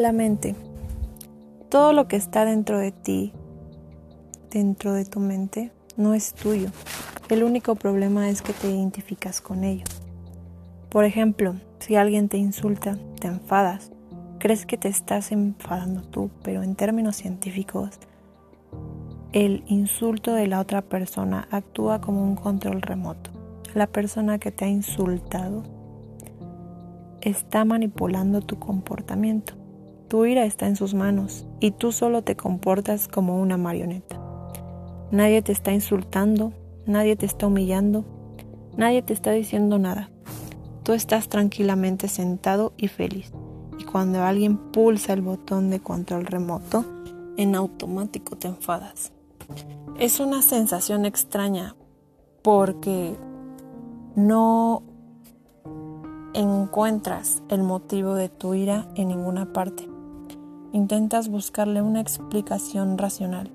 La 0.00 0.12
mente. 0.12 0.54
Todo 1.68 1.92
lo 1.92 2.08
que 2.08 2.16
está 2.16 2.46
dentro 2.46 2.78
de 2.78 2.90
ti, 2.90 3.34
dentro 4.50 4.94
de 4.94 5.04
tu 5.04 5.20
mente, 5.20 5.72
no 5.98 6.14
es 6.14 6.32
tuyo. 6.32 6.70
El 7.28 7.42
único 7.42 7.74
problema 7.74 8.30
es 8.30 8.40
que 8.40 8.54
te 8.54 8.70
identificas 8.70 9.42
con 9.42 9.62
ello. 9.62 9.84
Por 10.88 11.04
ejemplo, 11.04 11.56
si 11.80 11.96
alguien 11.96 12.30
te 12.30 12.38
insulta, 12.38 12.96
te 13.20 13.28
enfadas, 13.28 13.92
crees 14.38 14.64
que 14.64 14.78
te 14.78 14.88
estás 14.88 15.32
enfadando 15.32 16.00
tú, 16.00 16.30
pero 16.42 16.62
en 16.62 16.76
términos 16.76 17.16
científicos, 17.16 17.98
el 19.32 19.64
insulto 19.66 20.32
de 20.32 20.46
la 20.46 20.60
otra 20.60 20.80
persona 20.80 21.46
actúa 21.50 22.00
como 22.00 22.22
un 22.22 22.36
control 22.36 22.80
remoto. 22.80 23.32
La 23.74 23.86
persona 23.86 24.38
que 24.38 24.50
te 24.50 24.64
ha 24.64 24.68
insultado 24.68 25.62
está 27.20 27.66
manipulando 27.66 28.40
tu 28.40 28.58
comportamiento. 28.58 29.59
Tu 30.10 30.26
ira 30.26 30.44
está 30.44 30.66
en 30.66 30.74
sus 30.74 30.92
manos 30.92 31.46
y 31.60 31.70
tú 31.70 31.92
solo 31.92 32.22
te 32.22 32.34
comportas 32.34 33.06
como 33.06 33.40
una 33.40 33.56
marioneta. 33.56 34.20
Nadie 35.12 35.40
te 35.40 35.52
está 35.52 35.72
insultando, 35.72 36.52
nadie 36.84 37.14
te 37.14 37.26
está 37.26 37.46
humillando, 37.46 38.04
nadie 38.76 39.02
te 39.02 39.12
está 39.12 39.30
diciendo 39.30 39.78
nada. 39.78 40.10
Tú 40.82 40.94
estás 40.94 41.28
tranquilamente 41.28 42.08
sentado 42.08 42.72
y 42.76 42.88
feliz. 42.88 43.30
Y 43.78 43.84
cuando 43.84 44.24
alguien 44.24 44.58
pulsa 44.72 45.12
el 45.12 45.22
botón 45.22 45.70
de 45.70 45.78
control 45.78 46.26
remoto, 46.26 46.84
en 47.36 47.54
automático 47.54 48.34
te 48.36 48.48
enfadas. 48.48 49.12
Es 50.00 50.18
una 50.18 50.42
sensación 50.42 51.04
extraña 51.04 51.76
porque 52.42 53.14
no 54.16 54.82
encuentras 56.34 57.44
el 57.48 57.62
motivo 57.62 58.14
de 58.14 58.28
tu 58.28 58.54
ira 58.54 58.88
en 58.96 59.06
ninguna 59.06 59.52
parte. 59.52 59.88
Intentas 60.72 61.28
buscarle 61.28 61.82
una 61.82 62.00
explicación 62.00 62.96
racional. 62.96 63.50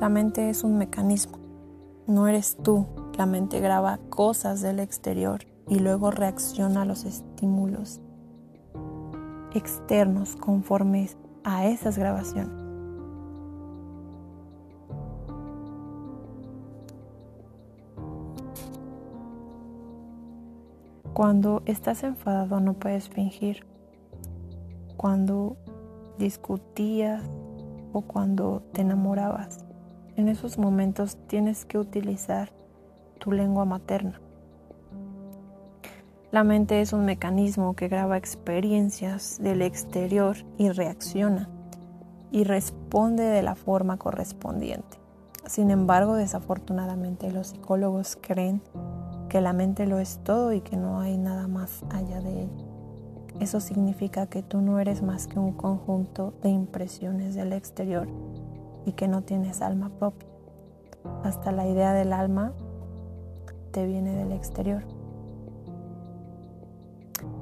La 0.00 0.08
mente 0.08 0.50
es 0.50 0.62
un 0.62 0.78
mecanismo, 0.78 1.38
no 2.06 2.28
eres 2.28 2.56
tú. 2.62 2.86
La 3.18 3.26
mente 3.26 3.58
graba 3.58 3.98
cosas 4.10 4.62
del 4.62 4.78
exterior 4.78 5.44
y 5.68 5.80
luego 5.80 6.12
reacciona 6.12 6.82
a 6.82 6.84
los 6.84 7.04
estímulos 7.04 8.00
externos 9.54 10.36
conformes 10.36 11.16
a 11.44 11.66
esas 11.66 11.98
grabaciones. 11.98 12.57
Cuando 21.18 21.62
estás 21.66 22.04
enfadado 22.04 22.60
no 22.60 22.74
puedes 22.74 23.08
fingir. 23.08 23.66
Cuando 24.96 25.56
discutías 26.16 27.24
o 27.92 28.02
cuando 28.02 28.62
te 28.72 28.82
enamorabas, 28.82 29.64
en 30.14 30.28
esos 30.28 30.58
momentos 30.58 31.16
tienes 31.26 31.64
que 31.64 31.76
utilizar 31.76 32.52
tu 33.18 33.32
lengua 33.32 33.64
materna. 33.64 34.20
La 36.30 36.44
mente 36.44 36.80
es 36.80 36.92
un 36.92 37.04
mecanismo 37.04 37.74
que 37.74 37.88
graba 37.88 38.16
experiencias 38.16 39.40
del 39.42 39.62
exterior 39.62 40.36
y 40.56 40.68
reacciona 40.68 41.48
y 42.30 42.44
responde 42.44 43.24
de 43.24 43.42
la 43.42 43.56
forma 43.56 43.96
correspondiente. 43.96 44.98
Sin 45.46 45.72
embargo, 45.72 46.14
desafortunadamente 46.14 47.32
los 47.32 47.48
psicólogos 47.48 48.16
creen 48.20 48.62
que 49.28 49.40
la 49.40 49.52
mente 49.52 49.86
lo 49.86 49.98
es 49.98 50.18
todo 50.24 50.52
y 50.52 50.60
que 50.60 50.76
no 50.76 51.00
hay 51.00 51.18
nada 51.18 51.48
más 51.48 51.84
allá 51.90 52.20
de 52.20 52.42
ella. 52.42 52.64
Eso 53.40 53.60
significa 53.60 54.26
que 54.26 54.42
tú 54.42 54.60
no 54.60 54.80
eres 54.80 55.02
más 55.02 55.26
que 55.26 55.38
un 55.38 55.52
conjunto 55.52 56.34
de 56.42 56.48
impresiones 56.48 57.34
del 57.34 57.52
exterior 57.52 58.08
y 58.84 58.92
que 58.92 59.06
no 59.06 59.22
tienes 59.22 59.62
alma 59.62 59.90
propia. 59.90 60.28
Hasta 61.22 61.52
la 61.52 61.66
idea 61.66 61.92
del 61.92 62.12
alma 62.12 62.52
te 63.70 63.86
viene 63.86 64.16
del 64.16 64.32
exterior. 64.32 64.82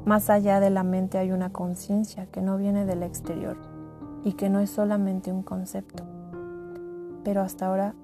Más 0.04 0.28
allá 0.28 0.60
de 0.60 0.70
la 0.70 0.82
mente 0.82 1.18
hay 1.18 1.32
una 1.32 1.50
conciencia 1.50 2.26
que 2.26 2.42
no 2.42 2.56
viene 2.58 2.84
del 2.84 3.02
exterior 3.02 3.56
y 4.24 4.34
que 4.34 4.50
no 4.50 4.60
es 4.60 4.70
solamente 4.70 5.32
un 5.32 5.42
concepto. 5.42 6.04
Pero 7.24 7.40
hasta 7.40 7.66
ahora 7.66 7.94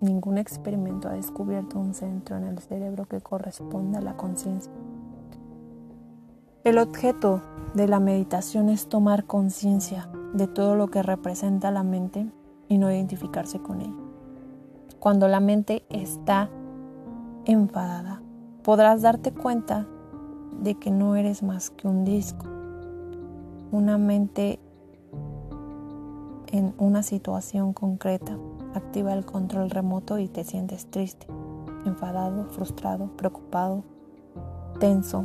Ningún 0.00 0.36
experimento 0.36 1.08
ha 1.08 1.12
descubierto 1.12 1.78
un 1.78 1.94
centro 1.94 2.36
en 2.36 2.44
el 2.44 2.58
cerebro 2.58 3.06
que 3.06 3.20
corresponda 3.20 3.98
a 3.98 4.02
la 4.02 4.16
conciencia. 4.16 4.70
El 6.64 6.78
objeto 6.78 7.40
de 7.74 7.88
la 7.88 7.98
meditación 7.98 8.68
es 8.68 8.88
tomar 8.88 9.24
conciencia 9.24 10.10
de 10.34 10.48
todo 10.48 10.76
lo 10.76 10.88
que 10.88 11.02
representa 11.02 11.70
la 11.70 11.82
mente 11.82 12.30
y 12.68 12.76
no 12.76 12.90
identificarse 12.90 13.58
con 13.58 13.80
ella. 13.80 14.04
Cuando 14.98 15.28
la 15.28 15.40
mente 15.40 15.86
está 15.88 16.50
enfadada, 17.46 18.20
podrás 18.64 19.00
darte 19.00 19.32
cuenta 19.32 19.86
de 20.60 20.74
que 20.74 20.90
no 20.90 21.16
eres 21.16 21.42
más 21.42 21.70
que 21.70 21.88
un 21.88 22.04
disco, 22.04 22.44
una 23.70 23.96
mente 23.96 24.58
en 26.52 26.74
una 26.78 27.02
situación 27.02 27.72
concreta 27.72 28.36
activa 28.76 29.12
el 29.12 29.24
control 29.24 29.70
remoto 29.70 30.18
y 30.18 30.28
te 30.28 30.44
sientes 30.44 30.90
triste, 30.90 31.26
enfadado, 31.84 32.46
frustrado, 32.46 33.08
preocupado, 33.16 33.84
tenso, 34.78 35.24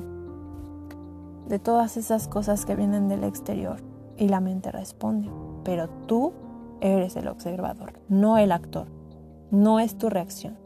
de 1.47 1.59
todas 1.59 1.97
esas 1.97 2.28
cosas 2.28 2.66
que 2.66 2.75
vienen 2.75 3.09
del 3.09 3.23
exterior 3.23 3.78
y 4.17 4.29
la 4.29 4.40
mente 4.40 4.72
responde, 4.72 5.29
pero 5.63 5.90
tú 6.07 6.31
eres 6.79 7.16
el 7.16 7.28
observador, 7.28 8.00
no 8.07 8.38
el 8.38 8.51
actor, 8.51 8.88
no 9.51 9.79
es 9.79 9.97
tu 9.97 10.09
reacción. 10.09 10.57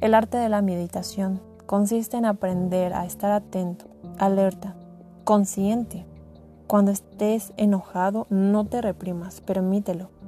El 0.00 0.14
arte 0.14 0.38
de 0.38 0.48
la 0.48 0.62
meditación 0.62 1.40
consiste 1.66 2.16
en 2.16 2.24
aprender 2.24 2.94
a 2.94 3.04
estar 3.04 3.30
atento, 3.30 3.86
alerta, 4.18 4.74
consciente. 5.24 6.06
Cuando 6.66 6.90
estés 6.90 7.52
enojado, 7.56 8.26
no 8.30 8.64
te 8.64 8.80
reprimas, 8.80 9.40
permítelo 9.40 10.21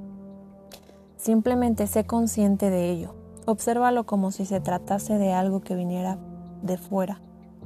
Simplemente 1.25 1.87
sé 1.87 2.05
consciente 2.05 2.69
de 2.69 2.91
ello. 2.91 3.15
Obsérvalo 3.47 4.05
como 4.05 4.29
si 4.29 4.45
se 4.45 4.59
tratase 4.59 5.17
de 5.17 5.33
algo 5.33 5.59
que 5.59 5.73
viniera 5.73 6.19
de 6.61 6.77
fuera. 6.77 7.19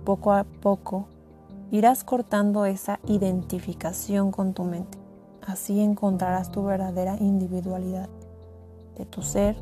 Poco 0.05 0.31
a 0.31 0.45
poco 0.45 1.07
irás 1.69 2.05
cortando 2.05 2.63
esa 2.65 3.01
identificación 3.05 4.31
con 4.31 4.53
tu 4.53 4.63
mente. 4.63 4.97
Así 5.45 5.81
encontrarás 5.81 6.51
tu 6.51 6.63
verdadera 6.63 7.17
individualidad 7.19 8.07
de 8.97 9.05
tu 9.05 9.23
ser, 9.23 9.57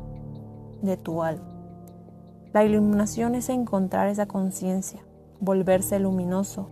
de 0.80 0.96
tu 0.96 1.24
alma. 1.24 1.48
La 2.52 2.64
iluminación 2.64 3.34
es 3.34 3.48
encontrar 3.48 4.06
esa 4.06 4.26
conciencia, 4.26 5.00
volverse 5.40 5.98
luminoso, 5.98 6.68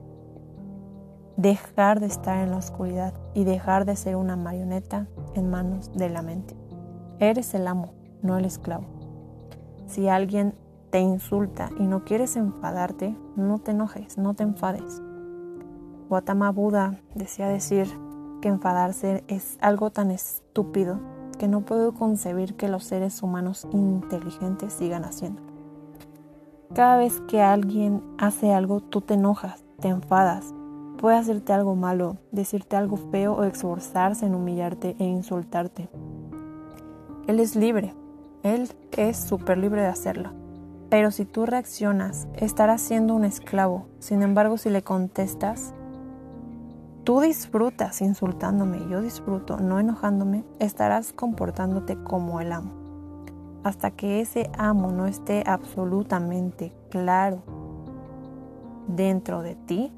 dejar 1.36 1.98
de 1.98 2.06
estar 2.06 2.44
en 2.44 2.52
la 2.52 2.58
oscuridad 2.58 3.14
y 3.34 3.42
dejar 3.42 3.84
de 3.84 3.96
ser 3.96 4.14
una 4.14 4.36
marioneta 4.36 5.08
en 5.34 5.50
manos 5.50 5.90
de 5.92 6.08
la 6.08 6.22
mente. 6.22 6.65
Eres 7.18 7.54
el 7.54 7.66
amo, 7.66 7.92
no 8.22 8.36
el 8.36 8.44
esclavo. 8.44 8.84
Si 9.86 10.08
alguien 10.08 10.54
te 10.90 11.00
insulta 11.00 11.70
y 11.78 11.86
no 11.86 12.04
quieres 12.04 12.36
enfadarte, 12.36 13.16
no 13.36 13.58
te 13.58 13.70
enojes, 13.70 14.18
no 14.18 14.34
te 14.34 14.42
enfades. 14.42 15.02
Gautama 16.10 16.52
Buda 16.52 17.00
decía 17.14 17.48
decir 17.48 17.86
que 18.40 18.48
enfadarse 18.48 19.24
es 19.28 19.56
algo 19.60 19.90
tan 19.90 20.10
estúpido 20.10 21.00
que 21.38 21.48
no 21.48 21.62
puedo 21.62 21.94
concebir 21.94 22.54
que 22.54 22.68
los 22.68 22.84
seres 22.84 23.22
humanos 23.22 23.66
inteligentes 23.72 24.72
sigan 24.72 25.04
haciendo. 25.04 25.42
Cada 26.74 26.96
vez 26.98 27.20
que 27.22 27.40
alguien 27.40 28.02
hace 28.18 28.52
algo, 28.52 28.80
tú 28.80 29.00
te 29.00 29.14
enojas, 29.14 29.64
te 29.80 29.88
enfadas. 29.88 30.54
Puede 30.98 31.16
hacerte 31.16 31.52
algo 31.52 31.74
malo, 31.74 32.16
decirte 32.32 32.76
algo 32.76 32.96
feo 32.96 33.34
o 33.34 33.44
esforzarse 33.44 34.26
en 34.26 34.34
humillarte 34.34 34.96
e 34.98 35.04
insultarte. 35.04 35.88
Él 37.26 37.40
es 37.40 37.56
libre, 37.56 37.92
Él 38.44 38.70
es 38.92 39.16
súper 39.16 39.58
libre 39.58 39.80
de 39.80 39.88
hacerlo. 39.88 40.30
Pero 40.88 41.10
si 41.10 41.24
tú 41.24 41.44
reaccionas, 41.44 42.28
estarás 42.36 42.80
siendo 42.80 43.16
un 43.16 43.24
esclavo. 43.24 43.88
Sin 43.98 44.22
embargo, 44.22 44.56
si 44.58 44.70
le 44.70 44.82
contestas, 44.82 45.74
tú 47.02 47.18
disfrutas 47.18 48.00
insultándome, 48.00 48.78
yo 48.88 49.02
disfruto 49.02 49.56
no 49.56 49.80
enojándome, 49.80 50.44
estarás 50.60 51.12
comportándote 51.12 51.96
como 51.96 52.40
el 52.40 52.52
amo. 52.52 52.70
Hasta 53.64 53.90
que 53.90 54.20
ese 54.20 54.48
amo 54.56 54.92
no 54.92 55.06
esté 55.06 55.42
absolutamente 55.46 56.72
claro 56.90 57.42
dentro 58.86 59.42
de 59.42 59.56
ti, 59.56 59.92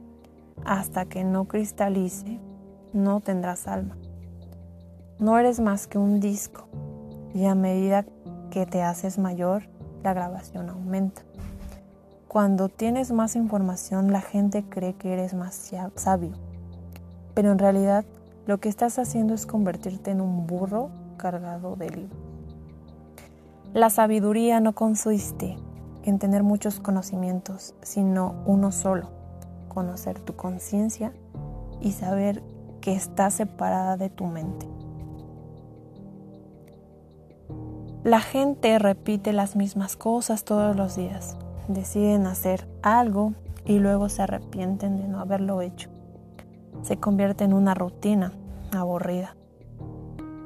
hasta 0.64 1.04
que 1.04 1.24
no 1.24 1.44
cristalice, 1.44 2.40
no 2.94 3.20
tendrás 3.20 3.68
alma. 3.68 3.98
No 5.18 5.38
eres 5.38 5.60
más 5.60 5.86
que 5.86 5.98
un 5.98 6.20
disco 6.20 6.68
y 7.34 7.46
a 7.46 7.54
medida 7.54 8.04
que 8.50 8.66
te 8.66 8.82
haces 8.82 9.18
mayor, 9.18 9.64
la 10.02 10.14
grabación 10.14 10.70
aumenta. 10.70 11.22
Cuando 12.28 12.68
tienes 12.68 13.10
más 13.10 13.36
información, 13.36 14.12
la 14.12 14.20
gente 14.20 14.64
cree 14.68 14.94
que 14.94 15.12
eres 15.12 15.34
más 15.34 15.72
sabio. 15.94 16.32
Pero 17.34 17.52
en 17.52 17.58
realidad, 17.58 18.04
lo 18.46 18.58
que 18.58 18.68
estás 18.68 18.98
haciendo 18.98 19.34
es 19.34 19.46
convertirte 19.46 20.10
en 20.10 20.20
un 20.20 20.46
burro 20.46 20.90
cargado 21.16 21.76
de 21.76 21.90
libros. 21.90 22.18
La 23.74 23.90
sabiduría 23.90 24.60
no 24.60 24.74
consiste 24.74 25.56
en 26.02 26.18
tener 26.18 26.42
muchos 26.42 26.80
conocimientos, 26.80 27.74
sino 27.82 28.42
uno 28.46 28.72
solo, 28.72 29.10
conocer 29.68 30.18
tu 30.18 30.34
conciencia 30.36 31.12
y 31.80 31.92
saber 31.92 32.42
que 32.80 32.94
está 32.94 33.30
separada 33.30 33.96
de 33.96 34.08
tu 34.08 34.26
mente. 34.26 34.66
La 38.08 38.20
gente 38.20 38.78
repite 38.78 39.34
las 39.34 39.54
mismas 39.54 39.98
cosas 39.98 40.44
todos 40.44 40.74
los 40.74 40.96
días. 40.96 41.36
Deciden 41.68 42.26
hacer 42.26 42.66
algo 42.80 43.34
y 43.66 43.80
luego 43.80 44.08
se 44.08 44.22
arrepienten 44.22 44.96
de 44.96 45.06
no 45.06 45.20
haberlo 45.20 45.60
hecho. 45.60 45.90
Se 46.80 46.96
convierte 46.96 47.44
en 47.44 47.52
una 47.52 47.74
rutina 47.74 48.32
aburrida. 48.72 49.36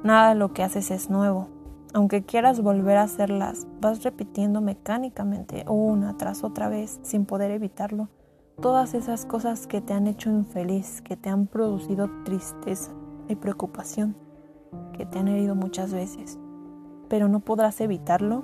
Nada 0.02 0.30
de 0.30 0.34
lo 0.34 0.52
que 0.52 0.64
haces 0.64 0.90
es 0.90 1.08
nuevo. 1.08 1.50
Aunque 1.94 2.24
quieras 2.24 2.60
volver 2.60 2.96
a 2.96 3.04
hacerlas, 3.04 3.68
vas 3.80 4.02
repitiendo 4.02 4.60
mecánicamente 4.60 5.64
una 5.68 6.16
tras 6.16 6.42
otra 6.42 6.68
vez 6.68 6.98
sin 7.04 7.26
poder 7.26 7.52
evitarlo 7.52 8.08
todas 8.60 8.92
esas 8.92 9.24
cosas 9.24 9.68
que 9.68 9.80
te 9.80 9.92
han 9.92 10.08
hecho 10.08 10.30
infeliz, 10.30 11.00
que 11.00 11.16
te 11.16 11.30
han 11.30 11.46
producido 11.46 12.10
tristeza 12.24 12.90
y 13.28 13.36
preocupación, 13.36 14.16
que 14.98 15.06
te 15.06 15.20
han 15.20 15.28
herido 15.28 15.54
muchas 15.54 15.92
veces 15.92 16.40
pero 17.12 17.28
no 17.28 17.40
podrás 17.40 17.78
evitarlo 17.82 18.42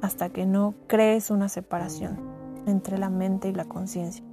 hasta 0.00 0.28
que 0.28 0.44
no 0.44 0.74
crees 0.88 1.30
una 1.30 1.48
separación 1.48 2.18
entre 2.66 2.98
la 2.98 3.08
mente 3.10 3.48
y 3.48 3.52
la 3.52 3.64
conciencia. 3.64 4.24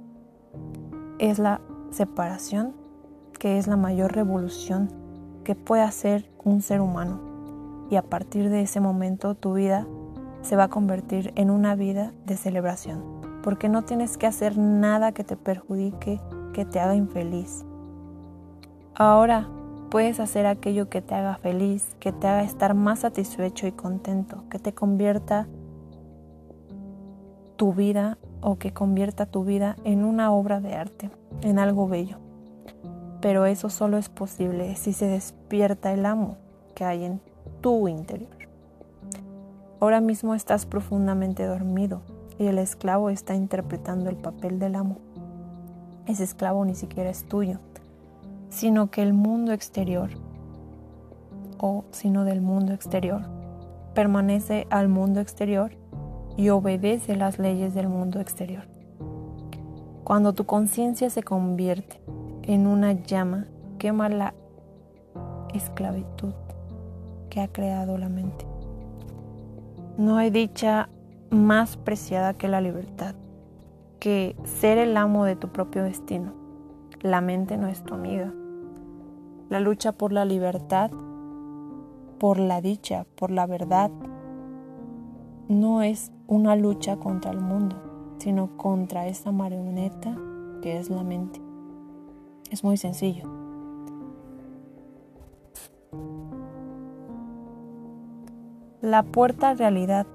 Es 1.20 1.38
la 1.38 1.60
separación 1.90 2.74
que 3.38 3.58
es 3.58 3.68
la 3.68 3.76
mayor 3.76 4.12
revolución 4.12 4.88
que 5.44 5.54
puede 5.54 5.82
hacer 5.82 6.28
un 6.42 6.62
ser 6.62 6.80
humano. 6.80 7.20
Y 7.92 7.94
a 7.94 8.02
partir 8.02 8.50
de 8.50 8.62
ese 8.62 8.80
momento 8.80 9.36
tu 9.36 9.52
vida 9.52 9.86
se 10.42 10.56
va 10.56 10.64
a 10.64 10.68
convertir 10.68 11.32
en 11.36 11.48
una 11.48 11.76
vida 11.76 12.12
de 12.26 12.36
celebración, 12.36 13.04
porque 13.40 13.68
no 13.68 13.82
tienes 13.82 14.18
que 14.18 14.26
hacer 14.26 14.58
nada 14.58 15.12
que 15.12 15.22
te 15.22 15.36
perjudique, 15.36 16.20
que 16.54 16.64
te 16.64 16.80
haga 16.80 16.96
infeliz. 16.96 17.64
Ahora 18.96 19.48
Puedes 19.90 20.20
hacer 20.20 20.46
aquello 20.46 20.88
que 20.88 21.02
te 21.02 21.16
haga 21.16 21.34
feliz, 21.38 21.96
que 21.98 22.12
te 22.12 22.28
haga 22.28 22.44
estar 22.44 22.74
más 22.74 23.00
satisfecho 23.00 23.66
y 23.66 23.72
contento, 23.72 24.44
que 24.48 24.60
te 24.60 24.72
convierta 24.72 25.48
tu 27.56 27.74
vida 27.74 28.16
o 28.40 28.56
que 28.56 28.72
convierta 28.72 29.26
tu 29.26 29.44
vida 29.44 29.74
en 29.82 30.04
una 30.04 30.30
obra 30.30 30.60
de 30.60 30.74
arte, 30.74 31.10
en 31.42 31.58
algo 31.58 31.88
bello. 31.88 32.18
Pero 33.20 33.46
eso 33.46 33.68
solo 33.68 33.98
es 33.98 34.08
posible 34.08 34.76
si 34.76 34.92
se 34.92 35.08
despierta 35.08 35.92
el 35.92 36.06
amo 36.06 36.36
que 36.76 36.84
hay 36.84 37.02
en 37.02 37.20
tu 37.60 37.88
interior. 37.88 38.30
Ahora 39.80 40.00
mismo 40.00 40.36
estás 40.36 40.66
profundamente 40.66 41.44
dormido 41.46 42.02
y 42.38 42.46
el 42.46 42.58
esclavo 42.58 43.10
está 43.10 43.34
interpretando 43.34 44.08
el 44.08 44.16
papel 44.16 44.60
del 44.60 44.76
amo. 44.76 44.98
Ese 46.06 46.22
esclavo 46.22 46.64
ni 46.64 46.76
siquiera 46.76 47.10
es 47.10 47.24
tuyo 47.24 47.58
sino 48.50 48.90
que 48.90 49.02
el 49.02 49.14
mundo 49.14 49.52
exterior, 49.52 50.10
o 51.58 51.84
sino 51.92 52.24
del 52.24 52.40
mundo 52.42 52.72
exterior, 52.72 53.22
permanece 53.94 54.66
al 54.70 54.88
mundo 54.88 55.20
exterior 55.20 55.72
y 56.36 56.50
obedece 56.50 57.16
las 57.16 57.38
leyes 57.38 57.74
del 57.74 57.88
mundo 57.88 58.20
exterior. 58.20 58.64
Cuando 60.04 60.32
tu 60.32 60.44
conciencia 60.44 61.08
se 61.10 61.22
convierte 61.22 62.00
en 62.42 62.66
una 62.66 62.92
llama, 62.92 63.46
quema 63.78 64.08
la 64.08 64.34
esclavitud 65.54 66.32
que 67.28 67.40
ha 67.40 67.48
creado 67.48 67.96
la 67.96 68.08
mente. 68.08 68.46
No 69.96 70.16
hay 70.16 70.30
dicha 70.30 70.88
más 71.30 71.76
preciada 71.76 72.34
que 72.34 72.48
la 72.48 72.60
libertad, 72.60 73.14
que 74.00 74.34
ser 74.44 74.78
el 74.78 74.96
amo 74.96 75.24
de 75.24 75.36
tu 75.36 75.48
propio 75.48 75.84
destino. 75.84 76.32
La 77.00 77.20
mente 77.20 77.56
no 77.56 77.68
es 77.68 77.82
tu 77.84 77.94
amiga, 77.94 78.32
la 79.50 79.58
lucha 79.58 79.90
por 79.90 80.12
la 80.12 80.24
libertad, 80.24 80.92
por 82.20 82.38
la 82.38 82.60
dicha, 82.60 83.04
por 83.16 83.32
la 83.32 83.46
verdad, 83.46 83.90
no 85.48 85.82
es 85.82 86.12
una 86.28 86.54
lucha 86.54 86.96
contra 86.98 87.32
el 87.32 87.40
mundo, 87.40 87.76
sino 88.18 88.56
contra 88.56 89.08
esa 89.08 89.32
marioneta 89.32 90.16
que 90.62 90.78
es 90.78 90.88
la 90.88 91.02
mente. 91.02 91.42
Es 92.52 92.62
muy 92.62 92.76
sencillo. 92.76 93.24
La 98.80 99.02
puerta 99.02 99.50
a 99.50 99.54
realidad 99.54 100.06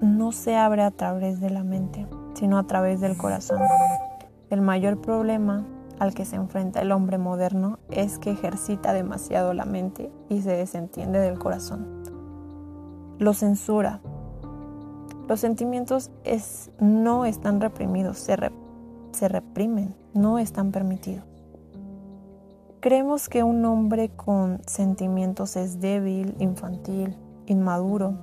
no 0.00 0.32
se 0.32 0.56
abre 0.56 0.82
a 0.82 0.90
través 0.90 1.38
de 1.38 1.50
la 1.50 1.64
mente, 1.64 2.06
sino 2.32 2.56
a 2.56 2.62
través 2.62 3.02
del 3.02 3.18
corazón. 3.18 3.60
El 4.48 4.62
mayor 4.62 5.02
problema 5.02 5.66
al 5.98 6.14
que 6.14 6.24
se 6.24 6.36
enfrenta 6.36 6.80
el 6.80 6.92
hombre 6.92 7.18
moderno 7.18 7.78
es 7.90 8.18
que 8.18 8.30
ejercita 8.30 8.92
demasiado 8.92 9.52
la 9.54 9.64
mente 9.64 10.10
y 10.28 10.42
se 10.42 10.52
desentiende 10.52 11.18
del 11.18 11.38
corazón. 11.38 11.86
Lo 13.18 13.34
censura. 13.34 14.00
Los 15.28 15.40
sentimientos 15.40 16.10
no 16.80 17.26
están 17.26 17.60
reprimidos, 17.60 18.18
se, 18.18 19.28
reprimen, 19.28 19.94
no 20.14 20.38
están 20.38 20.72
permitidos. 20.72 21.24
Creemos 22.80 23.28
que 23.28 23.42
un 23.42 23.64
hombre 23.64 24.08
con 24.10 24.62
sentimientos 24.66 25.56
es 25.56 25.80
débil, 25.80 26.34
infantil, 26.38 27.16
inmaduro. 27.46 28.14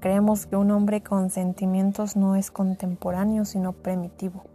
Creemos 0.00 0.46
que 0.46 0.56
un 0.56 0.72
hombre 0.72 1.02
con 1.02 1.30
sentimientos 1.30 2.16
no 2.16 2.34
es 2.34 2.50
contemporáneo, 2.50 3.44
sino 3.44 3.72
primitivo. 3.72 4.47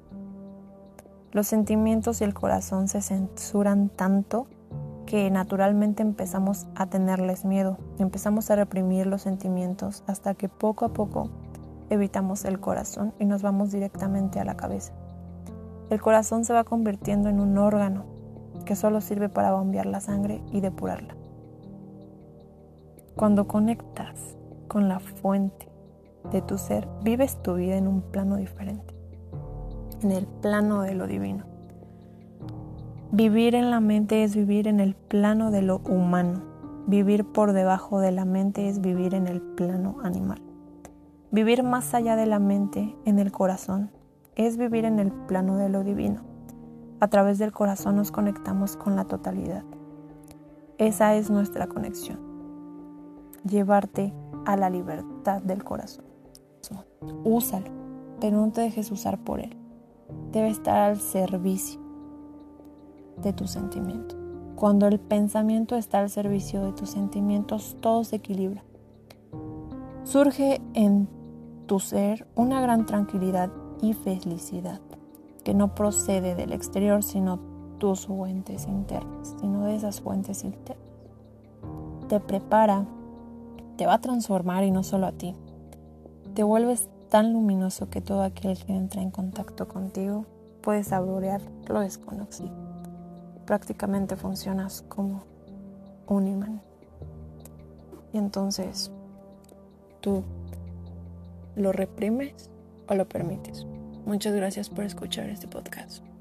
Los 1.33 1.47
sentimientos 1.47 2.21
y 2.21 2.25
el 2.25 2.35
corazón 2.35 2.87
se 2.87 3.01
censuran 3.01 3.89
tanto 3.89 4.45
que 5.07 5.31
naturalmente 5.31 6.03
empezamos 6.03 6.67
a 6.75 6.85
tenerles 6.85 7.43
miedo, 7.43 7.79
empezamos 7.97 8.51
a 8.51 8.55
reprimir 8.55 9.07
los 9.07 9.23
sentimientos 9.23 10.03
hasta 10.05 10.35
que 10.35 10.47
poco 10.47 10.85
a 10.85 10.93
poco 10.93 11.31
evitamos 11.89 12.45
el 12.45 12.59
corazón 12.59 13.15
y 13.17 13.25
nos 13.25 13.41
vamos 13.41 13.71
directamente 13.71 14.39
a 14.39 14.45
la 14.45 14.55
cabeza. 14.55 14.93
El 15.89 15.99
corazón 15.99 16.45
se 16.45 16.53
va 16.53 16.65
convirtiendo 16.65 17.29
en 17.29 17.39
un 17.39 17.57
órgano 17.57 18.05
que 18.63 18.75
solo 18.75 19.01
sirve 19.01 19.27
para 19.27 19.53
bombear 19.53 19.87
la 19.87 20.01
sangre 20.01 20.43
y 20.51 20.61
depurarla. 20.61 21.15
Cuando 23.15 23.47
conectas 23.47 24.37
con 24.67 24.87
la 24.87 24.99
fuente 24.99 25.67
de 26.31 26.43
tu 26.43 26.59
ser, 26.59 26.87
vives 27.01 27.41
tu 27.41 27.55
vida 27.55 27.75
en 27.75 27.87
un 27.87 28.03
plano 28.03 28.35
diferente 28.35 28.92
en 30.03 30.11
el 30.11 30.25
plano 30.27 30.81
de 30.81 30.95
lo 30.95 31.07
divino. 31.07 31.45
Vivir 33.11 33.55
en 33.55 33.69
la 33.69 33.79
mente 33.79 34.23
es 34.23 34.35
vivir 34.35 34.67
en 34.67 34.79
el 34.79 34.95
plano 34.95 35.51
de 35.51 35.61
lo 35.61 35.77
humano. 35.77 36.41
Vivir 36.87 37.25
por 37.25 37.53
debajo 37.53 37.99
de 37.99 38.11
la 38.11 38.25
mente 38.25 38.67
es 38.69 38.81
vivir 38.81 39.13
en 39.13 39.27
el 39.27 39.41
plano 39.41 39.97
animal. 40.03 40.41
Vivir 41.31 41.63
más 41.63 41.93
allá 41.93 42.15
de 42.15 42.25
la 42.25 42.39
mente, 42.39 42.95
en 43.05 43.19
el 43.19 43.31
corazón, 43.31 43.91
es 44.35 44.57
vivir 44.57 44.85
en 44.85 44.99
el 44.99 45.11
plano 45.11 45.57
de 45.57 45.69
lo 45.69 45.83
divino. 45.83 46.21
A 46.99 47.07
través 47.07 47.37
del 47.37 47.51
corazón 47.51 47.95
nos 47.95 48.11
conectamos 48.11 48.75
con 48.75 48.95
la 48.95 49.05
totalidad. 49.05 49.63
Esa 50.77 51.15
es 51.15 51.29
nuestra 51.29 51.67
conexión. 51.67 52.19
Llevarte 53.45 54.13
a 54.45 54.57
la 54.57 54.69
libertad 54.69 55.41
del 55.41 55.63
corazón. 55.63 56.05
Úsalo, 57.23 57.67
pero 58.19 58.37
no 58.37 58.51
te 58.51 58.61
dejes 58.61 58.91
usar 58.91 59.17
por 59.19 59.39
él 59.39 59.62
debe 60.31 60.49
estar 60.49 60.89
al 60.91 60.99
servicio 60.99 61.79
de 63.17 63.33
tus 63.33 63.51
sentimientos. 63.51 64.17
Cuando 64.55 64.87
el 64.87 64.99
pensamiento 64.99 65.75
está 65.75 65.99
al 65.99 66.09
servicio 66.09 66.63
de 66.63 66.73
tus 66.73 66.91
sentimientos, 66.91 67.75
todo 67.81 68.03
se 68.03 68.17
equilibra. 68.17 68.63
Surge 70.03 70.61
en 70.73 71.07
tu 71.65 71.79
ser 71.79 72.27
una 72.35 72.61
gran 72.61 72.85
tranquilidad 72.85 73.51
y 73.81 73.93
felicidad 73.93 74.79
que 75.43 75.53
no 75.53 75.75
procede 75.75 76.35
del 76.35 76.53
exterior, 76.53 77.03
sino 77.03 77.39
tus 77.77 78.07
fuentes 78.07 78.67
internas, 78.67 79.35
sino 79.41 79.65
de 79.65 79.75
esas 79.75 80.01
fuentes 80.01 80.43
internas. 80.43 80.85
Te 82.07 82.19
prepara, 82.19 82.85
te 83.77 83.85
va 83.85 83.95
a 83.95 84.01
transformar 84.01 84.63
y 84.63 84.71
no 84.71 84.83
solo 84.83 85.07
a 85.07 85.11
ti. 85.11 85.35
Te 86.33 86.43
vuelves 86.43 86.89
tan 87.13 87.31
luminoso 87.31 87.91
que 87.91 88.01
todo 88.01 88.23
aquel 88.23 88.57
que 88.57 88.73
entra 88.73 88.99
en 88.99 89.11
contacto 89.11 89.67
contigo 89.67 90.25
puede 90.63 90.83
saborear 90.83 91.41
lo 91.67 91.81
desconocido. 91.81 92.49
Prácticamente 93.45 94.15
funcionas 94.15 94.83
como 94.89 95.23
un 96.07 96.27
imán. 96.27 96.61
Y 98.13 98.17
entonces, 98.17 98.89
¿tú 100.01 100.23
lo 101.55 101.71
reprimes 101.71 102.49
o 102.87 102.95
lo 102.95 103.07
permites? 103.07 103.67
Muchas 104.07 104.33
gracias 104.33 104.71
por 104.71 104.83
escuchar 104.83 105.29
este 105.29 105.47
podcast. 105.47 106.12